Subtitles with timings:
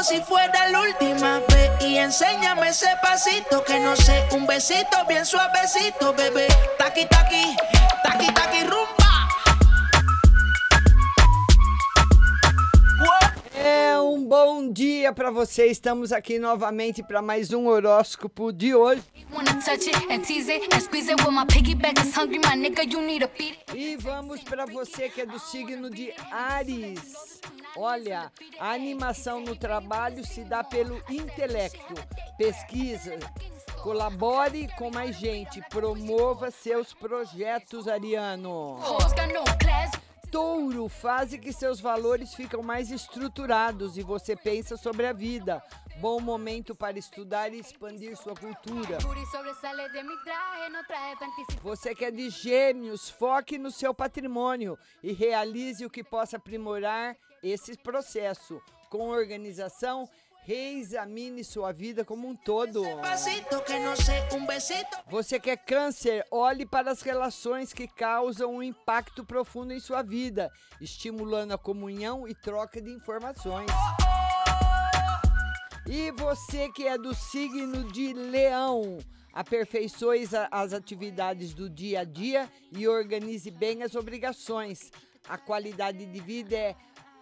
[0.00, 4.96] Como si fuera la última vez y enséñame ese pasito que no sé, un besito
[5.06, 6.46] bien suavecito, bebé.
[6.78, 7.54] Taqui, taqui,
[8.02, 9.28] taqui, taqui, rumba.
[13.54, 15.66] É um bom dia para você.
[15.66, 19.02] Estamos aqui novamente para mais um horóscopo de hoje.
[23.74, 27.30] E vamos para você que é do signo de Ares.
[27.76, 31.94] Olha, a animação no trabalho se dá pelo intelecto.
[32.36, 33.18] Pesquisa,
[33.82, 38.78] colabore com mais gente, promova seus projetos, Ariano.
[40.30, 45.62] Touro, fase que seus valores ficam mais estruturados e você pensa sobre a vida.
[46.00, 48.96] Bom momento para estudar e expandir sua cultura.
[51.62, 57.14] Você que é de gêmeos, foque no seu patrimônio e realize o que possa aprimorar
[57.42, 58.62] esse processo.
[58.88, 60.08] Com organização,
[60.44, 62.82] reexamine sua vida como um todo.
[65.10, 70.00] Você que é câncer, olhe para as relações que causam um impacto profundo em sua
[70.00, 73.70] vida, estimulando a comunhão e troca de informações.
[75.86, 78.98] E você que é do signo de Leão,
[79.32, 84.90] aperfeiçoe as atividades do dia a dia e organize bem as obrigações.
[85.28, 86.76] A qualidade de vida é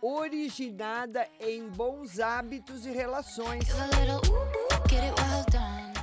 [0.00, 3.64] originada em bons hábitos e relações.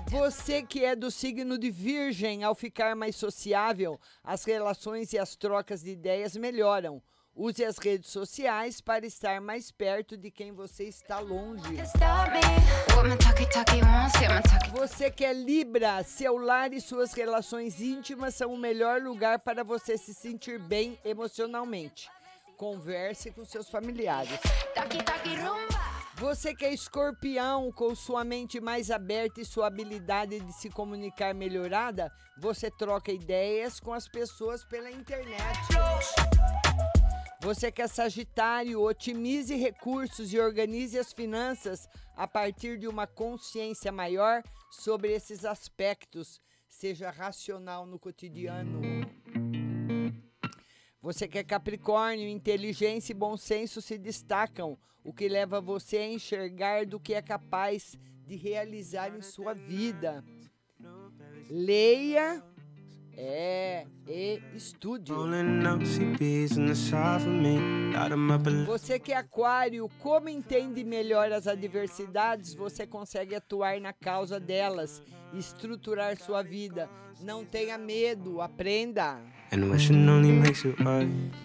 [0.09, 5.35] Você que é do signo de Virgem, ao ficar mais sociável, as relações e as
[5.35, 7.01] trocas de ideias melhoram.
[7.35, 11.63] Use as redes sociais para estar mais perto de quem você está longe.
[14.73, 19.63] Você que é Libra, seu lar e suas relações íntimas são o melhor lugar para
[19.63, 22.09] você se sentir bem emocionalmente.
[22.57, 24.39] Converse com seus familiares.
[26.15, 31.33] Você que é escorpião, com sua mente mais aberta e sua habilidade de se comunicar
[31.33, 35.57] melhorada, você troca ideias com as pessoas pela internet.
[37.41, 43.91] Você que é sagitário, otimize recursos e organize as finanças a partir de uma consciência
[43.91, 46.39] maior sobre esses aspectos.
[46.69, 48.79] Seja racional no cotidiano.
[51.01, 56.07] Você que é Capricórnio, inteligência e bom senso se destacam, o que leva você a
[56.07, 57.97] enxergar do que é capaz
[58.27, 60.23] de realizar em sua vida.
[61.49, 62.43] Leia,
[63.23, 64.41] é, e
[68.35, 73.93] up a Você que é aquário, como entende melhor as adversidades, você consegue atuar na
[73.93, 75.03] causa delas,
[75.33, 76.89] estruturar sua vida.
[77.21, 79.21] Não tenha medo, aprenda.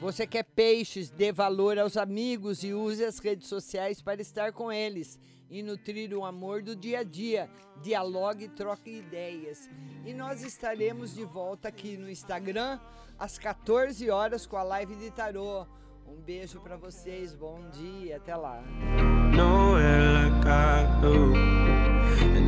[0.01, 4.73] Você quer peixes, dê valor aos amigos e use as redes sociais para estar com
[4.73, 5.19] eles
[5.51, 7.51] e nutrir o amor do dia a dia.
[7.83, 9.69] Dialogue e troque ideias.
[10.05, 12.79] E nós estaremos de volta aqui no Instagram
[13.19, 15.67] às 14 horas com a live de tarô.
[16.07, 18.63] Um beijo para vocês, bom dia, até lá.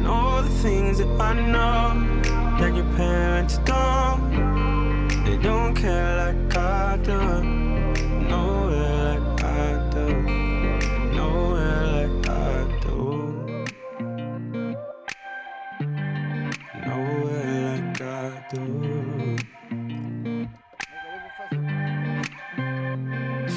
[0.09, 2.23] All the things that I know
[2.59, 4.31] that your parents don't.
[5.25, 7.43] They don't care like I do.
[8.33, 10.07] Nowhere like I do.
[11.15, 12.99] Nowhere like I do.
[16.87, 19.37] Nowhere like I do.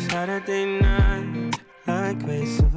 [0.10, 1.56] Saturday night,
[1.88, 2.76] like Grace of